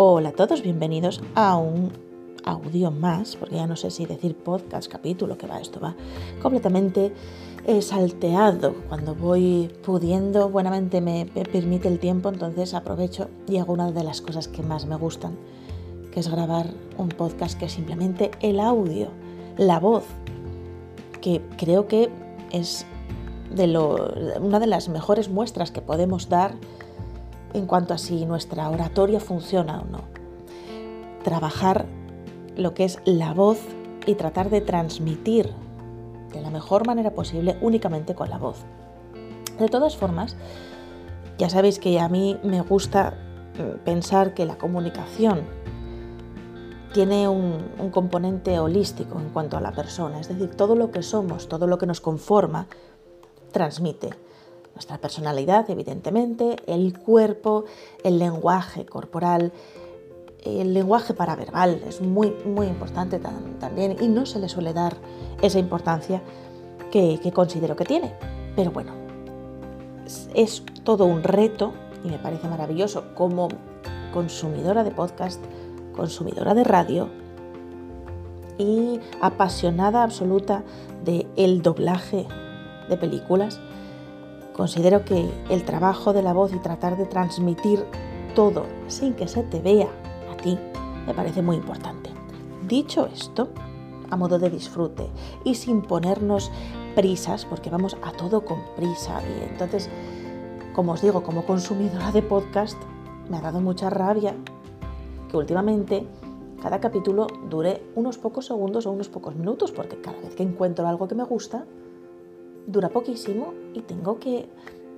[0.00, 1.90] Hola a todos, bienvenidos a un
[2.44, 5.96] audio más, porque ya no sé si decir podcast, capítulo, que va, esto va
[6.40, 7.12] completamente
[7.66, 8.76] eh, salteado.
[8.88, 14.20] Cuando voy pudiendo, buenamente me, permite el tiempo, entonces aprovecho y hago una de las
[14.20, 15.36] cosas que más me gustan,
[16.12, 19.08] que es grabar un podcast que es simplemente el audio,
[19.56, 20.04] la voz,
[21.20, 22.08] que creo que
[22.52, 22.86] es
[23.52, 26.54] de lo, una de las mejores muestras que podemos dar
[27.54, 30.02] en cuanto a si nuestra oratoria funciona o no.
[31.22, 31.86] Trabajar
[32.56, 33.58] lo que es la voz
[34.06, 35.52] y tratar de transmitir
[36.32, 38.58] de la mejor manera posible únicamente con la voz.
[39.58, 40.36] De todas formas,
[41.38, 43.14] ya sabéis que a mí me gusta
[43.58, 45.42] mm, pensar que la comunicación
[46.92, 51.02] tiene un, un, componente holístico en cuanto a la persona, es decir, todo lo que
[51.02, 52.66] somos, todo lo que nos conforma,
[53.52, 54.10] transmite
[54.78, 57.64] nuestra personalidad, evidentemente, el cuerpo,
[58.04, 59.50] el lenguaje corporal,
[60.44, 64.96] el lenguaje paraverbal es muy, muy importante también y no se le suele dar
[65.42, 66.22] esa importancia
[66.92, 68.14] que, considero que tiene.
[68.54, 68.92] Pero bueno,
[70.34, 71.72] es todo un reto
[72.04, 73.48] y me parece maravilloso como
[74.12, 75.42] consumidora de podcast,
[75.92, 77.08] consumidora de radio
[78.58, 80.62] y apasionada absoluta
[81.04, 82.28] de el doblaje
[82.88, 83.60] de películas,
[84.58, 87.84] Considero que el trabajo de la voz y tratar de transmitir
[88.34, 89.86] todo sin que se te vea
[90.32, 90.58] a ti
[91.06, 92.10] me parece muy importante.
[92.66, 93.50] Dicho esto,
[94.10, 95.06] a modo de disfrute
[95.44, 96.50] y sin ponernos
[96.96, 99.22] prisas, porque vamos a todo con prisa.
[99.22, 99.88] Y entonces,
[100.74, 102.76] como os digo, como consumidora de podcast,
[103.30, 104.34] me ha dado mucha rabia
[105.30, 106.04] que últimamente
[106.60, 110.88] cada capítulo dure unos pocos segundos o unos pocos minutos, porque cada vez que encuentro
[110.88, 111.64] algo que me gusta,
[112.68, 114.46] dura poquísimo y tengo que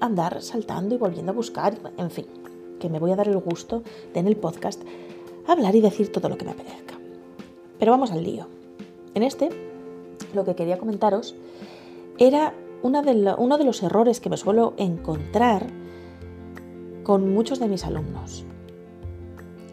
[0.00, 2.26] andar saltando y volviendo a buscar, en fin,
[2.78, 3.82] que me voy a dar el gusto
[4.14, 4.82] de en el podcast
[5.46, 6.94] hablar y decir todo lo que me apetezca.
[7.78, 8.46] Pero vamos al lío.
[9.14, 9.48] En este,
[10.34, 11.34] lo que quería comentaros
[12.18, 15.66] era una de uno de los errores que me suelo encontrar
[17.02, 18.44] con muchos de mis alumnos.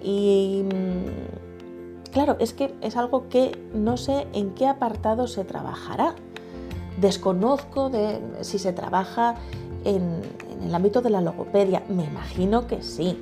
[0.01, 6.15] Y mm, claro, es que es algo que no sé en qué apartado se trabajará
[6.97, 9.35] Desconozco de si se trabaja
[9.83, 10.21] en,
[10.51, 11.83] en el ámbito de la logopedia.
[11.89, 13.19] Me imagino que sí,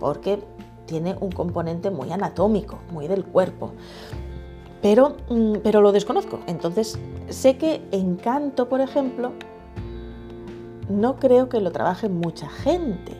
[0.00, 0.42] porque
[0.86, 3.72] tiene un componente muy anatómico, muy del cuerpo.
[4.80, 6.40] Pero, mm, pero, lo desconozco.
[6.46, 9.32] Entonces, sé que en canto, por ejemplo,
[10.88, 13.12] no creo que lo trabaje mucha gente,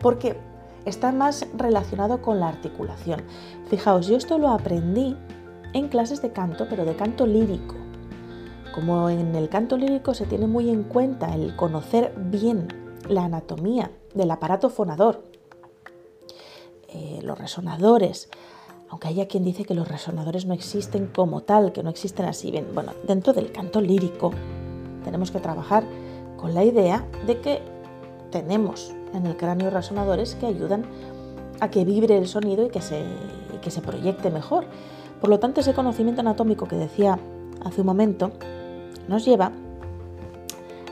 [0.00, 0.36] porque
[0.84, 3.22] está más relacionado con la articulación.
[3.68, 5.16] Fijaos, yo esto lo aprendí
[5.72, 7.76] en clases de canto, pero de canto lírico.
[8.72, 12.68] Como en el canto lírico se tiene muy en cuenta el conocer bien
[13.08, 15.22] la anatomía del aparato fonador,
[16.88, 18.30] eh, los resonadores,
[18.88, 22.50] aunque haya quien dice que los resonadores no existen como tal, que no existen así,
[22.50, 24.32] bien, bueno, dentro del canto lírico
[25.04, 25.84] tenemos que trabajar
[26.36, 27.62] con la idea de que
[28.30, 30.86] tenemos en el cráneo resonadores que ayudan
[31.60, 33.00] a que vibre el sonido y que se,
[33.54, 34.64] y que se proyecte mejor.
[35.20, 37.18] Por lo tanto, ese conocimiento anatómico que decía
[37.64, 38.32] hace un momento,
[39.08, 39.52] nos lleva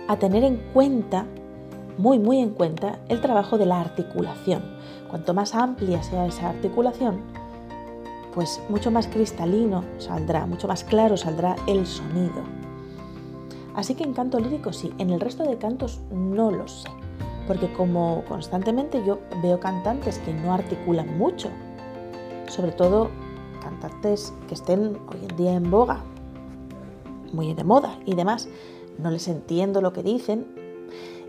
[0.09, 1.27] a tener en cuenta,
[1.97, 4.63] muy muy en cuenta, el trabajo de la articulación.
[5.09, 7.21] Cuanto más amplia sea esa articulación,
[8.35, 12.43] pues mucho más cristalino saldrá, mucho más claro saldrá el sonido.
[13.75, 16.89] Así que en canto lírico sí, en el resto de cantos no lo sé,
[17.47, 21.51] porque como constantemente yo veo cantantes que no articulan mucho,
[22.49, 23.11] sobre todo
[23.63, 26.03] cantantes que estén hoy en día en boga,
[27.33, 28.49] muy de moda y demás.
[28.99, 30.47] No les entiendo lo que dicen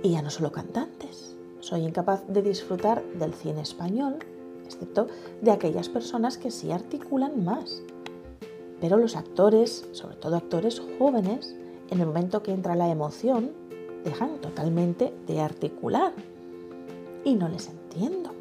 [0.03, 1.35] y ya no solo cantantes.
[1.59, 4.17] Soy incapaz de disfrutar del cine español,
[4.65, 5.07] excepto
[5.41, 7.81] de aquellas personas que sí articulan más.
[8.79, 11.55] Pero los actores, sobre todo actores jóvenes,
[11.91, 13.51] en el momento que entra la emoción,
[14.03, 16.13] dejan totalmente de articular.
[17.23, 18.31] Y no les entiendo.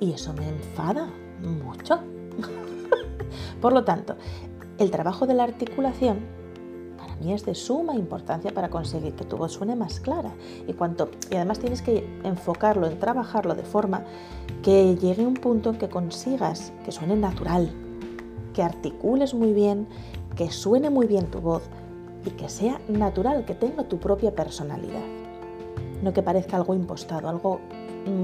[0.00, 1.08] Y eso me enfada
[1.42, 2.00] mucho.
[3.62, 4.16] Por lo tanto,
[4.78, 6.37] el trabajo de la articulación
[7.20, 10.32] mí es de suma importancia para conseguir que tu voz suene más clara.
[10.66, 14.04] Y, cuanto, y además tienes que enfocarlo en trabajarlo de forma
[14.62, 17.70] que llegue un punto en que consigas que suene natural,
[18.54, 19.86] que articules muy bien,
[20.36, 21.62] que suene muy bien tu voz
[22.24, 25.04] y que sea natural, que tenga tu propia personalidad.
[26.02, 27.60] No que parezca algo impostado, algo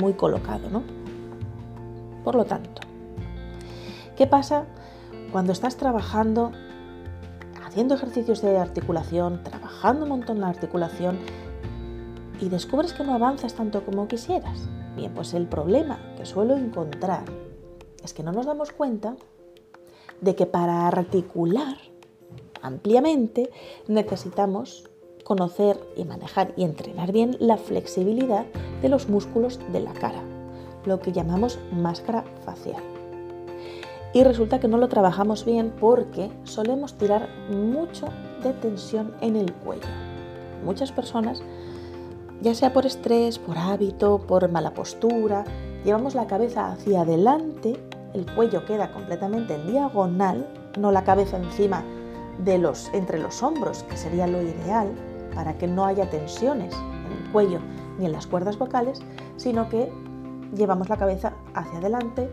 [0.00, 0.82] muy colocado, ¿no?
[2.22, 2.82] Por lo tanto,
[4.16, 4.64] ¿qué pasa
[5.32, 6.52] cuando estás trabajando
[7.74, 11.18] haciendo ejercicios de articulación, trabajando un montón la articulación
[12.40, 14.68] y descubres que no avanzas tanto como quisieras.
[14.94, 17.24] Bien, pues el problema que suelo encontrar
[18.04, 19.16] es que no nos damos cuenta
[20.20, 21.76] de que para articular
[22.62, 23.50] ampliamente
[23.88, 24.88] necesitamos
[25.24, 28.46] conocer y manejar y entrenar bien la flexibilidad
[28.82, 30.22] de los músculos de la cara,
[30.84, 32.93] lo que llamamos máscara facial.
[34.14, 38.06] Y resulta que no lo trabajamos bien porque solemos tirar mucho
[38.44, 39.88] de tensión en el cuello.
[40.64, 41.42] Muchas personas,
[42.40, 45.44] ya sea por estrés, por hábito, por mala postura,
[45.84, 47.76] llevamos la cabeza hacia adelante,
[48.14, 50.46] el cuello queda completamente en diagonal,
[50.78, 51.82] no la cabeza encima
[52.38, 54.92] de los entre los hombros, que sería lo ideal
[55.34, 57.58] para que no haya tensiones en el cuello
[57.98, 59.02] ni en las cuerdas vocales,
[59.36, 59.90] sino que
[60.54, 62.30] llevamos la cabeza hacia adelante,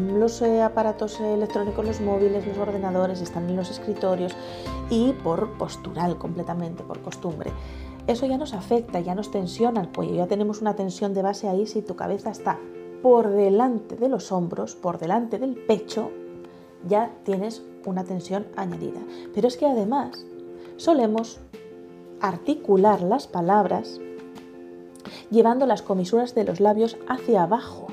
[0.00, 4.32] los eh, aparatos electrónicos, los móviles, los ordenadores, están en los escritorios
[4.90, 7.52] y por postural completamente, por costumbre.
[8.06, 11.48] Eso ya nos afecta, ya nos tensiona el cuello, ya tenemos una tensión de base
[11.48, 12.58] ahí si tu cabeza está
[13.02, 16.10] por delante de los hombros, por delante del pecho,
[16.86, 19.00] ya tienes una tensión añadida.
[19.34, 20.24] Pero es que además
[20.76, 21.40] solemos
[22.20, 24.00] articular las palabras
[25.30, 27.88] llevando las comisuras de los labios hacia abajo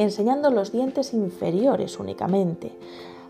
[0.00, 2.72] enseñando los dientes inferiores únicamente.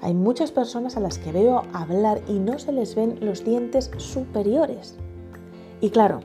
[0.03, 3.91] Hay muchas personas a las que veo hablar y no se les ven los dientes
[3.97, 4.97] superiores.
[5.81, 6.21] Y claro,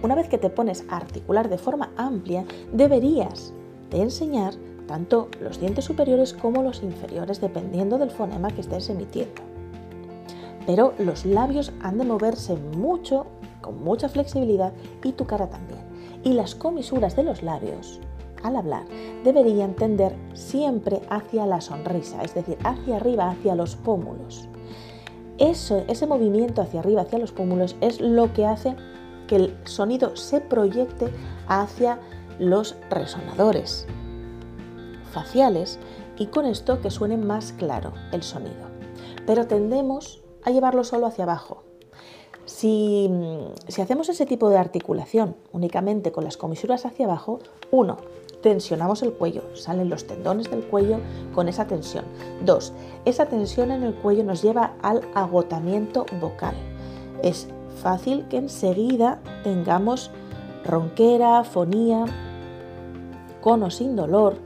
[0.00, 3.52] una vez que te pones a articular de forma amplia, deberías
[3.90, 4.54] de enseñar
[4.86, 9.42] tanto los dientes superiores como los inferiores, dependiendo del fonema que estés emitiendo.
[10.64, 13.26] Pero los labios han de moverse mucho,
[13.60, 14.72] con mucha flexibilidad,
[15.02, 15.80] y tu cara también.
[16.22, 18.00] Y las comisuras de los labios
[18.42, 18.84] al hablar
[19.24, 24.48] deberían tender siempre hacia la sonrisa, es decir, hacia arriba, hacia los pómulos.
[25.38, 28.74] Eso, ese movimiento hacia arriba, hacia los pómulos, es lo que hace
[29.28, 31.12] que el sonido se proyecte
[31.46, 32.00] hacia
[32.38, 33.86] los resonadores
[35.12, 35.78] faciales
[36.18, 38.68] y con esto que suene más claro el sonido.
[39.26, 41.62] Pero tendemos a llevarlo solo hacia abajo.
[42.46, 43.10] Si,
[43.68, 47.98] si, hacemos ese tipo de articulación únicamente con las comisuras hacia abajo, uno,
[48.40, 50.98] tensionamos el cuello, salen los tendones del cuello
[51.34, 52.04] con esa tensión.
[52.44, 52.72] Dos,
[53.04, 56.54] esa tensión en el cuello nos lleva al agotamiento vocal.
[57.22, 57.48] Es
[57.82, 60.10] fácil que enseguida tengamos
[60.64, 62.04] ronquera, fonía,
[63.40, 64.36] con o sin dolor,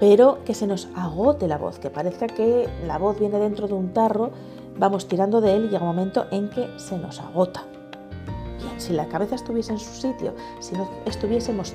[0.00, 3.74] pero que se nos agote la voz, que parezca que la voz viene dentro de
[3.74, 4.30] un tarro,
[4.78, 7.64] vamos tirando de él y llega un momento en que se nos agota.
[8.58, 11.74] Bien, si la cabeza estuviese en su sitio, si no estuviésemos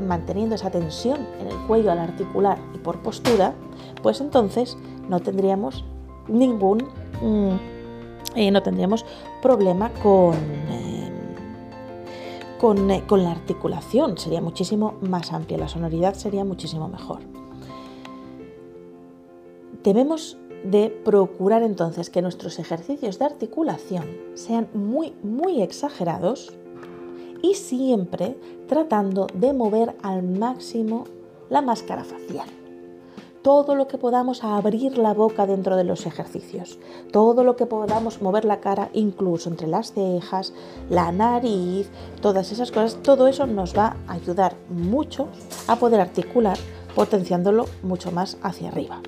[0.00, 3.54] manteniendo esa tensión en el cuello al articular y por postura,
[4.02, 4.76] pues entonces
[5.08, 5.84] no tendríamos
[6.28, 6.78] ningún,
[7.20, 9.04] mm, eh, no tendríamos
[9.42, 11.10] problema con, eh,
[12.90, 17.20] eh, con la articulación, sería muchísimo más amplia, la sonoridad sería muchísimo mejor.
[19.82, 24.04] Debemos de procurar entonces que nuestros ejercicios de articulación
[24.34, 26.52] sean muy, muy exagerados
[27.42, 28.36] y siempre
[28.68, 31.04] tratando de mover al máximo
[31.50, 32.48] la máscara facial.
[33.42, 36.78] Todo lo que podamos abrir la boca dentro de los ejercicios,
[37.12, 40.54] todo lo que podamos mover la cara, incluso entre las cejas,
[40.88, 41.90] la nariz,
[42.20, 45.26] todas esas cosas, todo eso nos va a ayudar mucho
[45.66, 46.56] a poder articular,
[46.94, 49.02] potenciándolo mucho más hacia arriba.